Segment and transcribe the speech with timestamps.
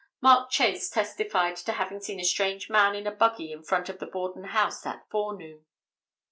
[0.19, 3.99] Mark Chace testified to having seen a strange man in a buggy in front of
[3.99, 5.65] the Borden house that forenoon.